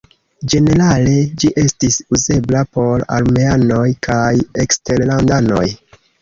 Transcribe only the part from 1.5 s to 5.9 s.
estis uzebla por armeanoj kaj eksterlandanoj.